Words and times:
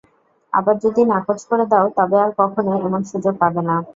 আবার 0.53 0.75
যদি 0.83 1.01
নাকচ 1.11 1.39
করে 1.49 1.65
দাও, 1.71 1.85
তবে 1.97 2.17
আর 2.23 2.31
কখনো 2.39 2.71
এমন 2.79 3.01
সুযোগ 3.11 3.33
পাবে 3.41 3.61
না। 3.67 3.75